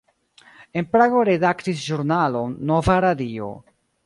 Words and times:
En 0.79 0.87
Prago 0.95 1.21
redaktis 1.29 1.83
ĵurnalon 1.91 2.57
"Nova 2.73 2.97
radio". 3.09 3.53